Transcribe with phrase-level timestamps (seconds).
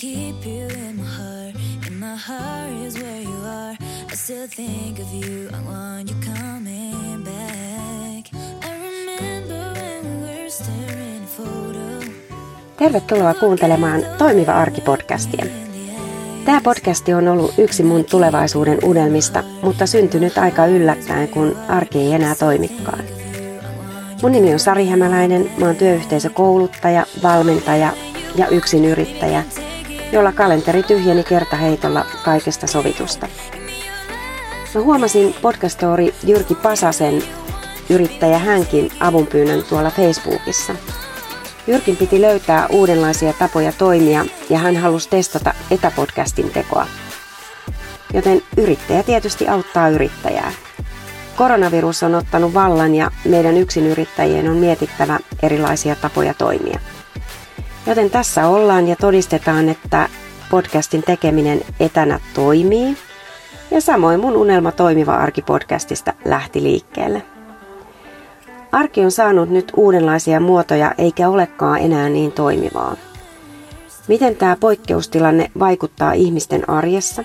[0.00, 1.54] Keep you in my heart,
[1.86, 3.76] and my heart is where you are.
[4.12, 5.48] I still think of you.
[5.48, 8.30] I want you coming back.
[8.62, 12.12] I remember when we were staring at a photo.
[12.76, 15.46] Tervetuloa kuuntelemaan Toimiva arki-podcastia.
[16.44, 22.12] Tämä podcasti on ollut yksi mun tulevaisuuden unelmista, mutta syntynyt aika yllättäen, kun arki ei
[22.12, 23.04] enää toimikaan.
[24.22, 27.92] Mun nimi on Sari Hämäläinen, mä oon työyhteisökouluttaja, valmentaja
[28.36, 28.46] ja
[28.90, 29.44] yrittäjä,
[30.12, 33.28] jolla kalenteri tyhjeni kertaheitolla kaikesta sovitusta.
[34.74, 37.22] Mä huomasin podcastori Jyrki Pasasen
[37.90, 40.74] yrittäjä hänkin avunpyynnön tuolla Facebookissa.
[41.66, 46.86] Jyrkin piti löytää uudenlaisia tapoja toimia ja hän halusi testata etäpodcastin tekoa.
[48.14, 50.52] Joten yrittäjä tietysti auttaa yrittäjää.
[51.36, 56.80] Koronavirus on ottanut vallan ja meidän yksinyrittäjien on mietittävä erilaisia tapoja toimia.
[57.86, 60.08] Joten tässä ollaan ja todistetaan, että
[60.50, 62.96] podcastin tekeminen etänä toimii.
[63.70, 67.22] Ja samoin mun unelma toimiva arkipodcastista lähti liikkeelle.
[68.72, 72.96] Arki on saanut nyt uudenlaisia muotoja eikä olekaan enää niin toimivaa.
[74.08, 77.24] Miten tämä poikkeustilanne vaikuttaa ihmisten arjessa?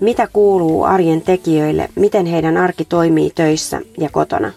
[0.00, 4.52] Mitä kuuluu arjen tekijöille, miten heidän arki toimii töissä ja kotona?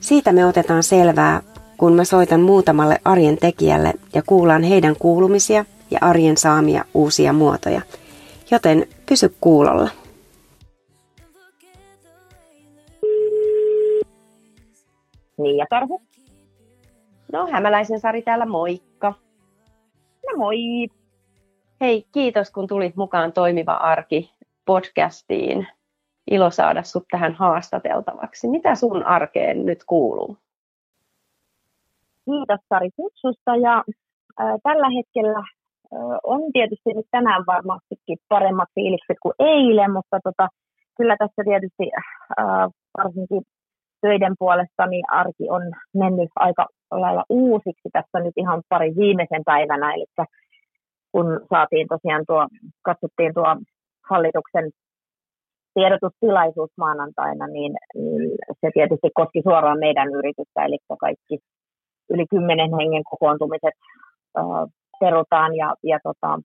[0.00, 1.42] Siitä me otetaan selvää
[1.78, 7.82] kun mä soitan muutamalle arjen tekijälle ja kuulan heidän kuulumisia ja arjen saamia uusia muotoja.
[8.50, 9.90] Joten pysy kuulolla.
[15.58, 16.02] Ja Karhu.
[17.32, 19.14] No, Hämäläisen Sari täällä, moikka.
[20.26, 20.56] No moi.
[21.80, 24.32] Hei, kiitos kun tulit mukaan Toimiva arki
[24.64, 25.66] podcastiin.
[26.30, 28.48] Ilo saada sut tähän haastateltavaksi.
[28.48, 30.36] Mitä sun arkeen nyt kuuluu?
[32.28, 33.56] Kiitos Sari kutsusta.
[33.56, 33.84] Ja
[34.62, 35.42] tällä hetkellä
[36.22, 40.48] on tietysti nyt tänään varmastikin paremmat fiilikset kuin eilen, mutta tota,
[40.96, 42.68] kyllä tässä tietysti äh,
[42.98, 43.42] varsinkin
[44.00, 45.62] töiden puolesta niin arki on
[45.94, 50.06] mennyt aika lailla uusiksi tässä nyt ihan pari viimeisen päivänä, eli
[51.12, 52.46] kun saatiin tosiaan tuo,
[52.82, 53.56] katsottiin tuo
[54.10, 54.70] hallituksen
[55.74, 61.38] tiedotustilaisuus maanantaina, niin, niin se tietysti koski suoraan meidän yritystä, eli kaikki
[62.10, 63.74] yli kymmenen hengen kokoontumiset
[64.38, 64.44] äh,
[65.00, 66.38] perutaan ja, ja tota,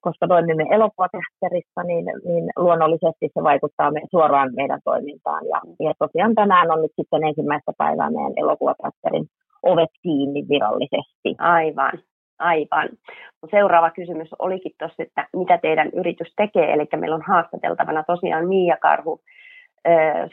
[0.00, 5.42] koska toimimme elokuvateatterissa, niin, niin luonnollisesti se vaikuttaa me, suoraan meidän toimintaan.
[5.52, 9.26] Ja, ja tosiaan tänään on nyt sitten ensimmäistä päivää meidän elokuvateatterin
[9.62, 11.30] ovet kiinni virallisesti.
[11.38, 11.92] Aivan,
[12.38, 12.88] aivan.
[13.50, 16.72] Seuraava kysymys olikin tuossa, että mitä teidän yritys tekee.
[16.72, 19.20] Eli meillä on haastateltavana tosiaan Mia Karhu,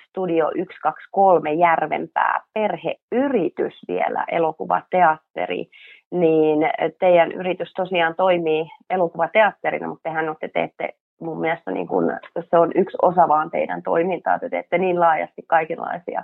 [0.09, 5.69] Studio 123 Järvenpää, perheyritys vielä, elokuvateatteri,
[6.11, 6.59] niin
[6.99, 10.89] teidän yritys tosiaan toimii elokuvateatterina, mutta tehän olette, teette
[11.21, 12.17] mun mielestä niin kun,
[12.49, 16.23] se on yksi osa vaan teidän toimintaa, te teette niin laajasti kaikenlaisia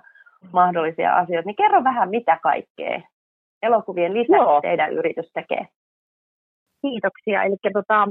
[0.53, 3.01] mahdollisia asioita, niin kerro vähän mitä kaikkea
[3.61, 4.61] elokuvien lisäksi Joo.
[4.61, 5.67] teidän yritys tekee.
[6.81, 7.43] Kiitoksia.
[7.43, 8.07] Eli tota,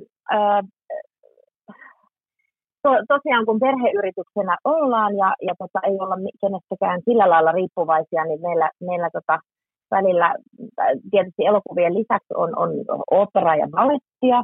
[2.86, 8.42] to, tosiaan kun perheyrityksenä ollaan ja, ja tota, ei olla kenestäkään sillä lailla riippuvaisia, niin
[8.47, 9.36] meillä, meillä tota,
[9.97, 12.70] välillä äh, tietysti elokuvien lisäksi on, on
[13.10, 14.38] opera ja ballettia,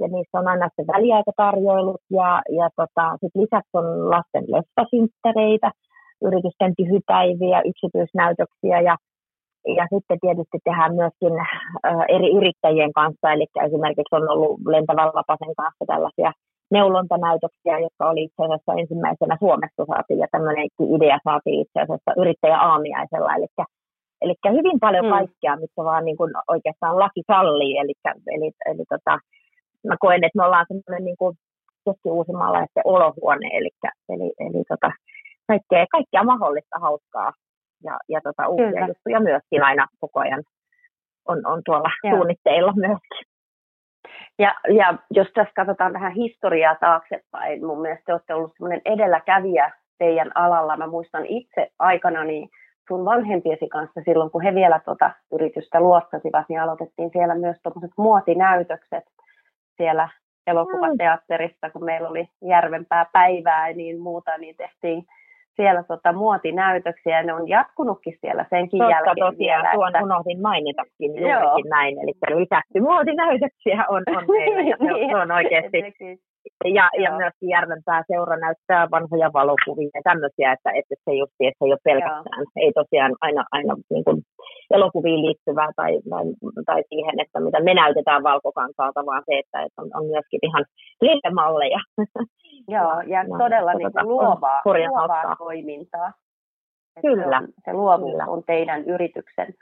[0.00, 5.70] ja niissä on aina se väliaikatarjoilut, ja, ja tota, sit lisäksi on lasten leffasynttäreitä,
[6.28, 8.94] yritysten tyhypäiviä, yksityisnäytöksiä, ja,
[9.78, 15.54] ja sitten tietysti tehdään myöskin äh, eri yrittäjien kanssa, eli esimerkiksi on ollut Lentävän Lapasen
[15.60, 16.32] kanssa tällaisia
[16.70, 20.66] neulontanäytöksiä, jotka oli itse asiassa ensimmäisenä Suomessa saatiin, ja tämmöinen
[20.96, 23.46] idea saatiin itse asiassa yrittäjä aamiaisella, eli,
[24.22, 25.10] eli hyvin paljon mm.
[25.10, 27.94] kaikkea, missä vaan niin kuin oikeastaan laki sallii, eli,
[28.36, 29.18] eli, eli tota,
[29.88, 31.34] mä koen, että me ollaan semmoinen niin kuin
[31.84, 33.70] keski-uusimaalaisten olohuone, eli,
[34.08, 34.90] eli, eli tota,
[35.48, 37.32] kaikkea, kaikkea mahdollista hauskaa
[37.84, 38.86] ja, ja tota, uusia Kyllä.
[38.86, 40.42] juttuja myöskin aina koko ajan
[41.28, 42.16] on, on tuolla Joo.
[42.16, 43.35] suunnitteilla myöskin.
[44.38, 49.72] Ja, ja jos tässä katsotaan vähän historiaa taaksepäin, mun mielestä te olette ollut sellainen edelläkävijä
[49.98, 50.76] teidän alalla.
[50.76, 52.48] Mä muistan itse aikana niin
[52.88, 57.90] sun vanhempiesi kanssa silloin, kun he vielä tuota yritystä luottasivat, niin aloitettiin siellä myös tuommoiset
[57.96, 59.04] muotinäytökset
[59.76, 60.08] siellä
[60.46, 65.04] elokuvateatterissa, kun meillä oli Järvenpää päivää ja niin muuta, niin tehtiin
[65.56, 69.74] siellä tota, muotinäytöksiä, ja ne on jatkunutkin siellä senkin Totta, jälkeen tosiaan, vielä.
[69.74, 70.04] Tuon että...
[70.04, 72.12] unohdin mainitakin juurikin näin, eli
[72.42, 75.78] lisäksi muotinäytöksiä on, on meillä, ja se, se on oikeasti
[76.64, 81.58] ja, ja myöskin Järvenpää seura näyttää vanhoja valokuvia ja tämmöisiä, että, että se, just, että
[81.58, 82.64] se ei ole pelkästään, Joo.
[82.64, 84.22] ei tosiaan aina, aina niin kuin
[84.70, 86.24] elokuviin liittyvää tai, tai,
[86.66, 90.64] tai, siihen, että mitä me näytetään valkokansaalta, vaan se, että, että on, on myöskin ihan
[91.00, 91.80] liikemalleja.
[92.68, 96.12] Joo, ja no, todella niin kuin luovaa, luovaa toimintaa.
[97.00, 97.40] Kyllä.
[97.40, 98.24] Se, se luovuus Kyllä.
[98.26, 99.54] on teidän yrityksen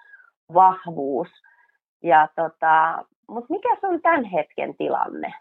[0.54, 1.28] vahvuus.
[2.02, 5.34] Ja tota, mutta mikä se on tämän hetken tilanne?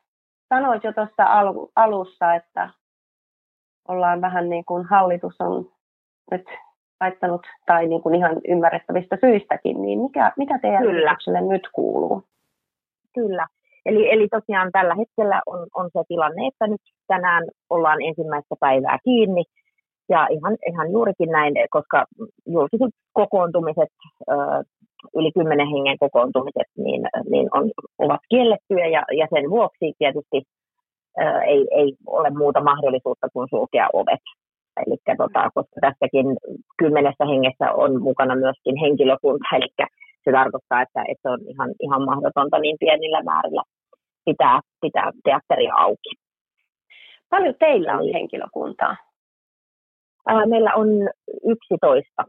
[0.50, 2.70] Sanoit jo tuossa al- alussa, että
[3.88, 5.72] ollaan vähän niin kuin hallitus on
[6.32, 6.46] nyt
[7.02, 11.02] laittanut, tai niin kuin ihan ymmärrettävistä syistäkin, niin mikä, mitä teidän Kyllä.
[11.02, 12.24] yritykselle nyt kuuluu?
[13.14, 13.48] Kyllä.
[13.86, 18.98] Eli, eli tosiaan tällä hetkellä on, on se tilanne, että nyt tänään ollaan ensimmäistä päivää
[19.04, 19.44] kiinni,
[20.10, 22.06] ja ihan, ihan juurikin näin, koska
[22.46, 23.90] julkiset kokoontumiset,
[25.16, 28.88] yli kymmenen hengen kokoontumiset, niin, niin on, ovat kiellettyjä.
[28.88, 30.40] Ja, ja sen vuoksi tietysti
[31.48, 34.24] ei, ei ole muuta mahdollisuutta kuin sulkea ovet.
[34.86, 36.26] Eli tota, koska tässäkin
[36.78, 39.70] kymmenessä hengessä on mukana myöskin henkilökunta, eli
[40.24, 43.64] se tarkoittaa, että, että on ihan, ihan mahdotonta niin pienillä määrillä
[44.26, 46.10] pitää, pitää teatteria auki.
[47.30, 48.96] Paljon teillä on henkilökuntaa?
[50.46, 50.88] meillä on
[51.44, 52.24] 11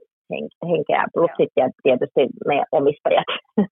[0.69, 3.25] henkeä, plus sitten tietysti meidän omistajat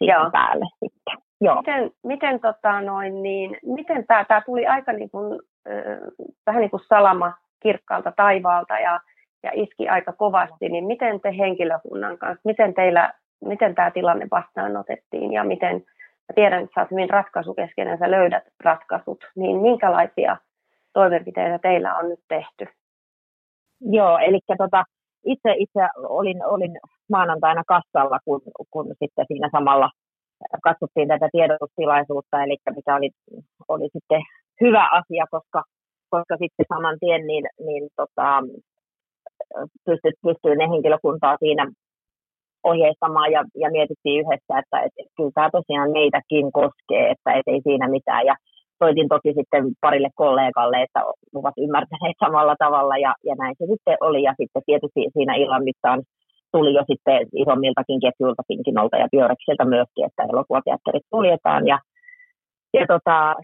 [0.00, 0.30] Joo.
[0.30, 1.16] päälle sitten.
[1.40, 1.56] Joo.
[1.56, 5.98] Miten, miten, tota noin, niin, miten tämä, tämä tuli aika niin kuin, äh,
[6.46, 7.32] vähän niin kuin salama
[7.62, 9.00] kirkkaalta taivaalta ja,
[9.42, 13.12] ja iski aika kovasti, niin miten te henkilökunnan kanssa, miten teillä,
[13.44, 15.84] miten tämä tilanne vastaanotettiin ja miten,
[16.28, 20.36] mä tiedän, että sä oot hyvin ratkaisukeskeinen, sä löydät ratkaisut, niin minkälaisia
[20.92, 22.66] toimenpiteitä teillä on nyt tehty?
[23.80, 24.84] Joo, eli tota,
[25.24, 26.78] itse, itse olin, olin
[27.10, 28.40] maanantaina kassalla, kun,
[28.70, 29.90] kun sitten siinä samalla
[30.62, 33.10] katsottiin tätä tiedotustilaisuutta, eli mikä oli,
[33.68, 34.22] oli sitten
[34.60, 35.62] hyvä asia, koska,
[36.10, 38.42] koska sitten saman tien niin, niin tota,
[39.84, 41.72] pystyy, pystyy ne henkilökuntaa siinä
[42.64, 47.46] ohjeistamaan ja, ja mietittiin yhdessä, että et, et, kyllä tämä tosiaan meitäkin koskee, että et
[47.46, 48.26] ei siinä mitään.
[48.26, 48.34] Ja
[48.78, 51.00] soitin toki sitten parille kollegalle, että
[51.34, 54.22] ovat ymmärtäneet samalla tavalla ja, ja näin se sitten oli.
[54.22, 56.02] Ja sitten tietysti siinä illan mittaan
[56.52, 61.66] tuli jo sitten isommiltakin ketjuilta Pinkinolta ja Bioreksilta myöskin, että elokuvateatterit suljetaan.
[61.66, 61.78] Ja,
[62.74, 63.34] ja tota,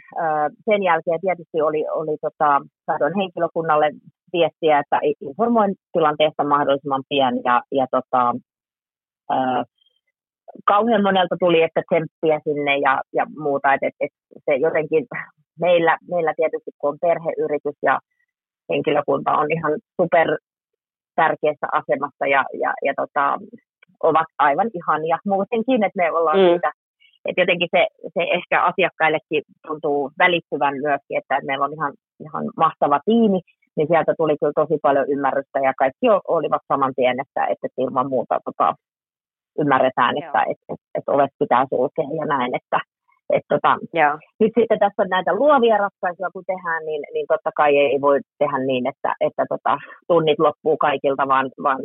[0.64, 2.50] sen jälkeen tietysti oli, oli tota,
[2.86, 3.90] saadun henkilökunnalle
[4.32, 8.22] viestiä, että informoin tilanteesta mahdollisimman pian ja, ja tota,
[10.66, 15.06] kauhean monelta tuli, että tsemppiä sinne ja, ja muuta, että et, et se jotenkin
[15.60, 17.98] meillä, meillä tietysti kun on perheyritys ja
[18.70, 20.38] henkilökunta on ihan super
[21.14, 23.38] tärkeässä asemassa ja, ja, ja tota,
[24.02, 26.46] ovat aivan ihania muutenkin, että me ollaan mm.
[26.46, 26.72] siitä,
[27.24, 33.00] että jotenkin se, se ehkä asiakkaillekin tuntuu välittyvän myöskin, että meillä on ihan, ihan mahtava
[33.04, 33.40] tiimi,
[33.76, 38.08] niin sieltä tuli kyllä tosi paljon ymmärrystä ja kaikki olivat saman tien, että, että ilman
[38.08, 38.74] muuta tota,
[39.58, 42.78] ymmärretään, että et, et, et ovet pitää sulkea ja näin, että
[43.32, 43.76] et tota,
[44.40, 48.18] nyt sitten tässä on näitä luovia ratkaisuja, kun tehdään, niin, niin totta kai ei voi
[48.38, 49.78] tehdä niin, että, että tota,
[50.08, 51.80] tunnit loppuu kaikilta, vaan, vaan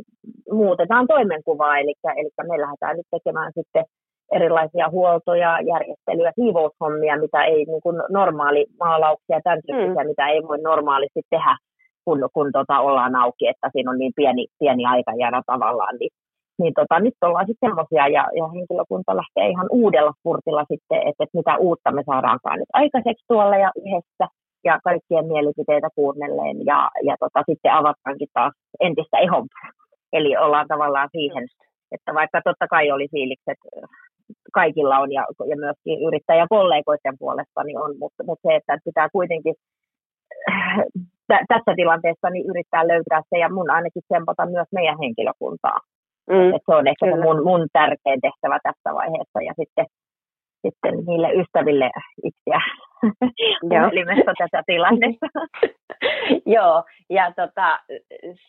[0.52, 3.86] muutetaan toimenkuvaa, eli, eli me lähdetään nyt tekemään sitten
[4.32, 10.08] erilaisia huoltoja, järjestelyjä, siivoushommia, mitä ei niin kuin normaali maalauksia, tämän tyyppisiä, mm.
[10.08, 11.58] mitä ei voi normaalisti tehdä,
[12.06, 16.12] kun, kun tota, ollaan auki, että siinä on niin pieni, pieni aikajana tavallaan, niin
[16.60, 21.24] niin tota, nyt ollaan sitten semmoisia ja, ja henkilökunta lähtee ihan uudella spurtilla sitten, että,
[21.24, 24.26] että mitä uutta me saadaankaan nyt aikaiseksi tuolla ja yhdessä
[24.64, 29.70] ja kaikkien mielipiteitä kuunnelleen ja, ja tota, sitten avataankin taas entistä ehompaa.
[30.14, 31.44] Eli ollaan tavallaan siihen,
[31.92, 33.58] että vaikka totta kai oli fiilikset
[34.54, 39.56] kaikilla on ja, ja myöskin yrittäjäkollegoiden puolesta niin on, mutta, mutta se, että pitää kuitenkin
[41.30, 45.80] t- tässä tilanteessa niin yrittää löytää se ja mun ainakin sempata myös meidän henkilökuntaa
[46.30, 49.86] Mm, Et se on ehkä se mun, mun tärkein tehtävä tässä vaiheessa ja sitten,
[50.62, 51.92] sitten niille ystäville
[52.24, 52.62] itseä
[53.70, 55.28] puhelimessa tätä tilannetta.
[56.56, 57.80] Joo, ja tota,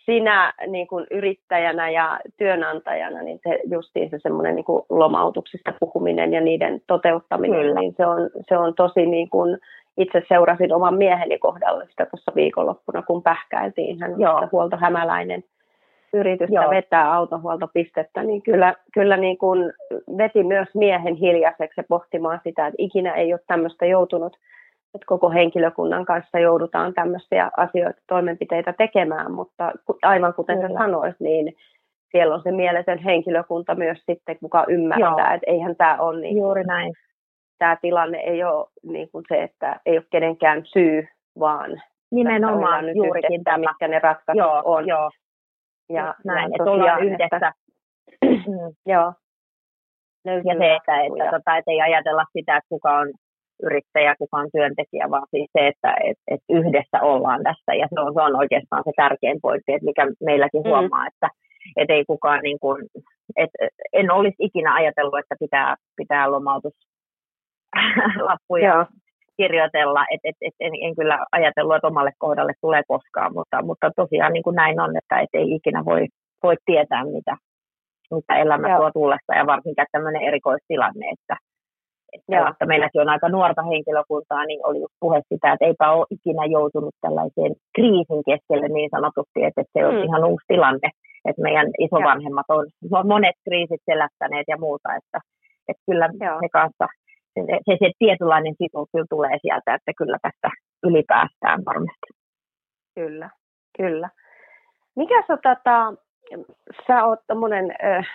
[0.05, 6.33] sinä niin kuin yrittäjänä ja työnantajana, niin se justiin se semmoinen niin kuin lomautuksista puhuminen
[6.33, 7.81] ja niiden toteuttaminen, Kyllä.
[7.81, 9.59] niin se on, se on tosi niin kuin,
[9.97, 14.01] itse seurasin oman mieheni kohdalla sitä tuossa viikonloppuna, kun pähkäiltiin.
[14.01, 15.45] Hän on huoltohämäläinen
[16.15, 16.71] yritystä Joo.
[16.71, 19.73] vetää autohuoltopistettä, niin kyllä, kyllä niin kuin
[20.19, 24.37] veti myös miehen hiljaiseksi pohtimaan sitä, että ikinä ei ole tämmöistä joutunut,
[24.95, 30.69] että koko henkilökunnan kanssa joudutaan tämmöisiä asioita, toimenpiteitä tekemään, mutta aivan kuten kyllä.
[30.69, 31.55] sä sanoit, niin
[32.11, 35.35] siellä on se mieletön henkilökunta myös sitten, kuka ymmärtää, Joo.
[35.35, 36.95] että eihän tämä ole niin Juuri näin.
[37.59, 42.97] tämä tilanne ei ole niin kuin se, että ei ole kenenkään syy, vaan Nimenomaan nyt
[42.97, 43.59] juurikin tämä.
[43.59, 44.87] mitkä ne ratkaisut Joo, on.
[44.87, 45.11] joo.
[45.91, 47.37] Ja, näin, ja että ollaan yhdessä.
[47.37, 47.53] Että,
[48.51, 48.75] Mm.
[48.87, 49.13] joo.
[50.25, 53.09] Ja Löytyy se, että, että, tota, että ei ajatella sitä, että kuka on
[53.63, 57.75] yrittäjä, kuka on työntekijä, vaan siis se, että et, et yhdessä ollaan tässä.
[57.81, 60.69] Ja se on, se on oikeastaan se tärkein pointti, että mikä meilläkin Mm.
[60.69, 61.29] huomaa, että
[61.77, 62.87] et ei kukaan, niin kuin,
[63.37, 63.51] et,
[63.93, 68.87] en olisi ikinä ajatellut, että pitää, pitää lomautuslappuja.
[69.41, 70.03] Kirjoitella.
[70.13, 74.33] Et, et, et, en, en, kyllä ajatellut, että omalle kohdalle tulee koskaan, mutta, mutta tosiaan
[74.33, 76.03] niin kuin näin on, että et ei ikinä voi,
[76.43, 77.35] voi tietää, mitä,
[78.17, 78.79] mitä elämä Joo.
[78.79, 81.37] tuo tullessa ja varsinkin tämmöinen erikoistilanne, että,
[82.13, 86.07] että, että meilläkin on aika nuorta henkilökuntaa, niin oli just puhe sitä, että eipä ole
[86.17, 90.05] ikinä joutunut tällaiseen kriisin keskelle niin sanotusti, että, että se on Mm.
[90.07, 90.89] ihan uusi tilanne,
[91.29, 92.65] että meidän isovanhemmat on
[93.15, 95.19] monet kriisit selättäneet ja muuta, että,
[95.69, 96.39] että kyllä Joo.
[96.43, 96.87] se kanssa
[97.47, 100.49] se, se, se tietynlainen sitoutus kyllä tulee sieltä, että kyllä tästä
[100.83, 102.07] ylipäästään varmasti.
[102.95, 103.31] Kyllä,
[103.77, 104.09] kyllä.
[104.97, 105.95] Mikä sä, tota,
[106.87, 108.07] sä oot tommonen äh,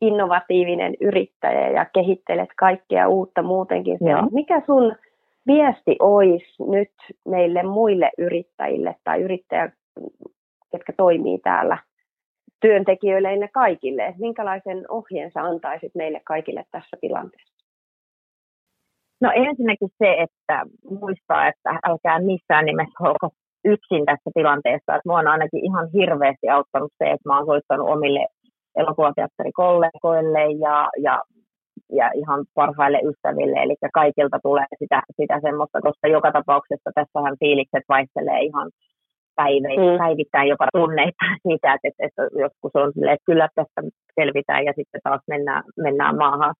[0.00, 3.98] innovatiivinen yrittäjä ja kehittelet kaikkea uutta muutenkin.
[4.00, 4.22] Joo.
[4.32, 4.96] Mikä sun
[5.46, 6.92] viesti olisi nyt
[7.28, 9.72] meille muille yrittäjille tai yrittäjä,
[10.72, 11.78] jotka toimii täällä
[12.60, 14.14] työntekijöille ja kaikille?
[14.18, 17.63] Minkälaisen ohjeen sä antaisit meille kaikille tässä tilanteessa?
[19.24, 20.56] No ensinnäkin se, että
[21.00, 23.26] muistaa, että älkää missään nimessä olko
[23.64, 24.94] yksin tässä tilanteessa.
[24.94, 28.26] Että mua on ainakin ihan hirveästi auttanut se, että mä oon soittanut omille
[28.80, 30.76] elokuvateatterikollegoille ja,
[31.06, 31.22] ja,
[31.98, 33.56] ja ihan parhaille ystäville.
[33.62, 38.70] Eli kaikilta tulee sitä, sitä semmoista, koska joka tapauksessa tässähän fiilikset vaihtelee ihan
[39.36, 39.98] päivä, Mm.
[39.98, 43.80] päivittäin jopa tunneita siitä, että, että, että joskus on silleen, että kyllä tästä
[44.20, 46.54] selvitään ja sitten taas mennään, mennään maahan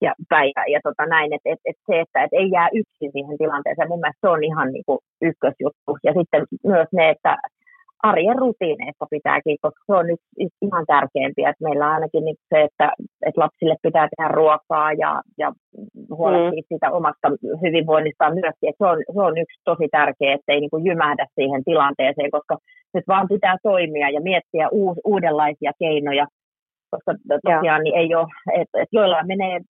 [0.00, 3.38] ja päivä ja tota näin, että et, et se, että et ei jää yksin siihen
[3.38, 5.92] tilanteeseen, mun mielestä se on ihan niinku ykkösjuttu.
[6.04, 7.36] Ja sitten myös ne, että
[8.02, 12.62] arjen rutiineista pitääkin, koska se on yksi ihan tärkeimpiä, että meillä on ainakin niin se,
[12.62, 12.92] että,
[13.26, 15.52] että lapsille pitää tehdä ruokaa ja, ja
[16.18, 16.68] huolehtia mm.
[16.68, 17.28] siitä omasta
[17.62, 21.26] hyvinvoinnistaan myöskin, että se on, se on yksi tosi tärkeä, että ei niin kuin jymähdä
[21.34, 22.56] siihen tilanteeseen, koska
[22.94, 26.26] nyt vaan pitää toimia ja miettiä uus, uudenlaisia keinoja,
[26.90, 28.26] koska tosiaan niin ei ole,
[28.60, 29.60] että, että joillain menee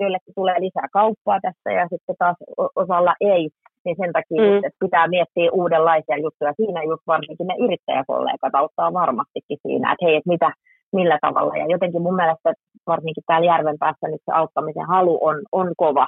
[0.00, 2.36] joillekin tulee lisää kauppaa tässä ja sitten taas
[2.82, 3.50] osalla ei,
[3.84, 4.56] niin sen takia mm.
[4.66, 6.52] että pitää miettiä uudenlaisia juttuja.
[6.56, 10.50] Siinä just varsinkin ne yrittäjäkollegat auttaa varmastikin siinä, että hei, että mitä,
[10.92, 11.56] millä tavalla.
[11.56, 12.52] Ja jotenkin mun mielestä
[12.86, 16.06] varsinkin täällä järven päässä nyt se auttamisen halu on, on kova.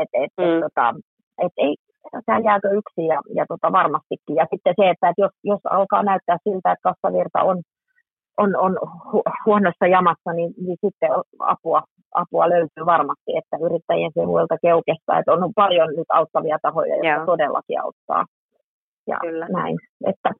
[0.00, 0.44] Että et, mm.
[0.44, 0.94] et, tota,
[1.44, 1.74] et ei,
[2.26, 4.36] sä jääkö yksin ja, ja tota, varmastikin.
[4.40, 7.56] Ja sitten se, että, että jos, jos alkaa näyttää siltä, että kassavirta on,
[8.36, 11.82] on, on hu- huonossa jamassa, niin, niin sitten apua,
[12.14, 17.26] apua löytyy varmasti, että yrittäjien sivuilta keukesta, että on paljon nyt auttavia tahoja, jotka Joo.
[17.26, 18.24] todellakin auttaa.
[19.06, 19.46] Ja Kyllä.
[19.48, 20.30] näin, että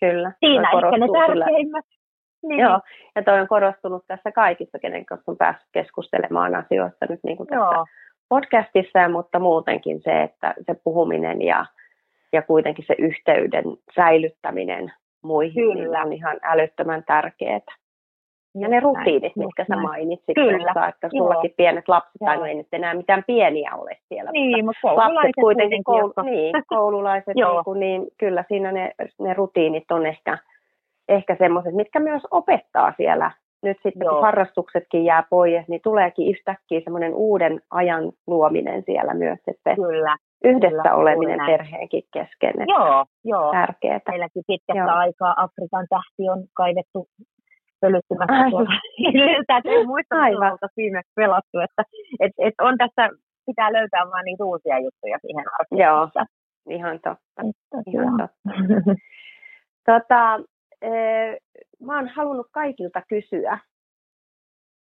[0.00, 0.32] Kyllä.
[0.40, 1.84] siinä ehkä ne tärkeimmät.
[2.48, 2.60] Niin.
[2.60, 2.80] Joo,
[3.16, 7.46] ja toi on korostunut tässä kaikissa, kenen kanssa on päässyt keskustelemaan asioista nyt niin kuin
[7.46, 7.86] tässä Joo.
[8.28, 11.66] podcastissa, mutta muutenkin se, että se puhuminen ja,
[12.32, 14.92] ja kuitenkin se yhteyden säilyttäminen
[15.24, 15.98] muihin niin Kyllä.
[15.98, 17.60] niin on ihan älyttömän tärkeää.
[18.58, 20.58] Ja ne rutiinit, näin, mitkä sä mainitsit, Kyllä.
[20.58, 21.54] Tuossa, että sullakin Joo.
[21.56, 24.30] pienet lapset, tai no ei nyt enää mitään pieniä ole siellä.
[24.30, 29.90] Niin, mutta lapset kuitenkin, koulu, niin, koululaiset, niin, kuin, niin kyllä siinä ne, ne rutiinit
[29.90, 30.38] on ehkä,
[31.08, 33.30] ehkä semmoiset, mitkä myös opettaa siellä.
[33.64, 34.14] Nyt sitten Joo.
[34.14, 40.16] kun harrastuksetkin jää pois, niin tuleekin yhtäkkiä semmoinen uuden ajan luominen siellä myös, että kyllä,
[40.44, 42.54] yhdessä kyllä, oleminen perheenkin kesken.
[42.68, 43.52] Joo, joo.
[43.52, 44.00] Tärkeää.
[44.08, 44.98] Meilläkin pitkästä joo.
[45.04, 47.08] aikaa Afrikan tähti on kaivettu
[47.80, 48.72] pölyttymässä tuolta
[49.58, 51.82] että muista, että viimeksi pelattu, että
[52.20, 53.02] et, et on tässä,
[53.46, 55.80] pitää löytää vaan niitä uusia juttuja siihen arkeen.
[55.84, 56.08] Joo,
[56.70, 57.40] ihan totta.
[57.92, 58.50] Ihan totta.
[59.90, 60.40] tota,
[60.82, 61.36] eh,
[61.86, 63.58] mä oon halunnut kaikilta kysyä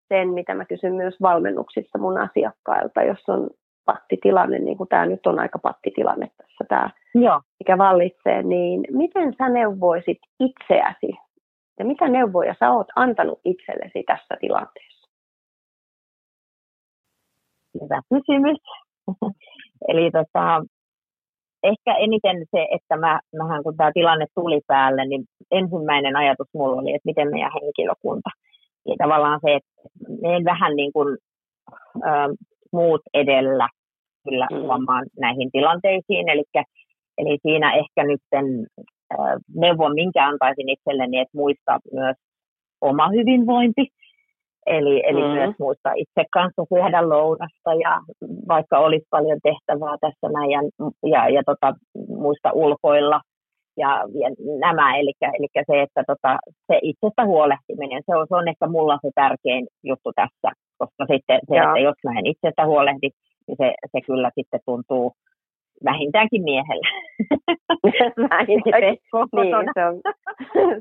[0.07, 3.49] sen, mitä mä kysyn myös valmennuksissa mun asiakkailta, jos on
[3.85, 7.41] pattitilanne, niin kuin tämä nyt on aika pattitilanne tässä tämä, Joo.
[7.59, 11.17] mikä vallitsee, niin miten sä neuvoisit itseäsi
[11.79, 15.09] ja mitä neuvoja sä oot antanut itsellesi tässä tilanteessa?
[17.81, 18.57] Hyvä kysymys.
[19.89, 20.63] Eli tota,
[21.63, 26.81] ehkä eniten se, että mä, mähän kun tämä tilanne tuli päälle, niin ensimmäinen ajatus mulla
[26.81, 28.29] oli, että miten meidän henkilökunta.
[28.87, 29.71] Ja tavallaan se, että
[30.21, 31.17] menen vähän niin kuin
[31.95, 32.09] ö,
[32.73, 33.69] muut edellä
[34.29, 35.09] kyllä mm.
[35.19, 36.29] näihin tilanteisiin.
[36.29, 36.43] Eli,
[37.17, 38.45] eli siinä ehkä nyt sen
[39.55, 42.17] neuvon, minkä antaisin itselleni, että muistaa myös
[42.81, 43.87] oma hyvinvointi.
[44.65, 45.33] Eli, eli mm-hmm.
[45.33, 47.99] myös muista itse kanssa syödä lounasta ja
[48.47, 50.61] vaikka olisi paljon tehtävää tässä näin ja,
[51.09, 51.73] ja, ja tota,
[52.07, 53.21] muista ulkoilla
[53.77, 53.89] ja,
[54.21, 54.29] ja
[54.59, 58.97] nämä, eli, eli se, että tota, se itsestä huolehtiminen, se on, se on ehkä mulla
[59.01, 63.09] se tärkein juttu tässä, koska sitten se, että jos mä en itsestä huolehdi,
[63.47, 65.13] niin se, se kyllä sitten tuntuu
[65.83, 66.87] vähintäänkin miehellä.
[68.29, 68.97] vähintäänkin.
[69.35, 69.99] niin, se, on,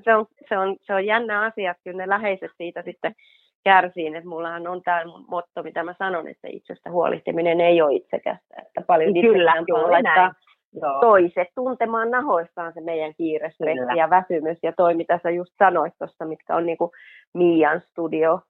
[0.04, 3.12] se, on, se, on, se on jännä asia, että kyllä ne läheiset siitä sitten
[3.64, 8.54] kärsiin, että mullahan on tämä motto, mitä mä sanon, että itsestä huolehtiminen ei ole itsekästä,
[8.66, 10.32] että paljon Kyllä, joo, laittaa
[10.82, 11.00] Joo.
[11.00, 13.50] toiset tuntemaan nahoistaan se meidän kiire,
[13.96, 16.92] ja väsymys ja toi, mitä sä just sanoit tuossa, mitkä on niinku
[17.34, 18.40] Mian studio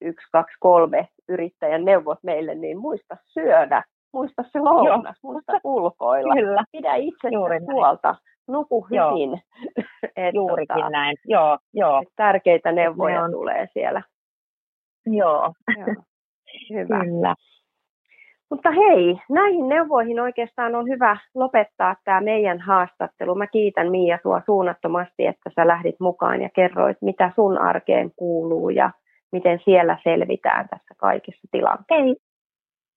[0.00, 6.64] 1, 2, 3 yrittäjän neuvot meille, niin muista syödä, muista se lounas, muista ulkoilla, Kyllä.
[6.72, 7.28] pidä itse
[7.72, 8.14] huolta,
[8.48, 9.42] nuku hyvin.
[10.16, 12.02] Et, Juurikin tota, näin, joo, joo.
[12.16, 13.30] Tärkeitä neuvoja on...
[13.30, 14.02] tulee siellä.
[15.20, 15.52] Joo.
[15.76, 15.94] Joo.
[16.70, 17.04] Hyvä.
[17.04, 17.34] Kyllä.
[18.50, 23.34] Mutta hei, näihin neuvoihin oikeastaan on hyvä lopettaa tämä meidän haastattelu.
[23.34, 28.70] Mä kiitän Miia sua suunnattomasti, että sä lähdit mukaan ja kerroit, mitä sun arkeen kuuluu
[28.70, 28.90] ja
[29.32, 32.04] miten siellä selvitään tässä kaikessa tilanteessa.
[32.04, 32.16] Ei,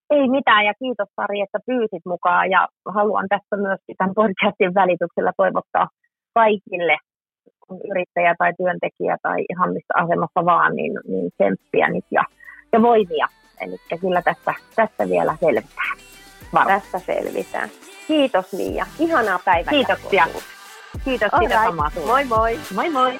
[0.09, 5.31] ei mitään ja kiitos Sari, että pyysit mukaan ja haluan tässä myös tämän podcastin välityksellä
[5.37, 5.87] toivottaa
[6.33, 6.97] kaikille
[7.89, 12.23] yrittäjä tai työntekijä tai ihan missä asemassa vaan, niin, niin tsemppiä nyt ja,
[12.73, 13.27] ja voimia.
[13.61, 15.97] Eli kyllä tästä, tästä vielä selvitään.
[16.53, 16.67] Varo.
[16.67, 17.69] Tästä selvitään.
[18.07, 18.85] Kiitos Mia.
[18.99, 19.71] Ihanaa päivää.
[19.71, 20.27] Kiitoksia.
[21.03, 21.63] Kiitos, All right.
[21.63, 22.59] samaa Moi moi.
[22.75, 23.17] Moi moi.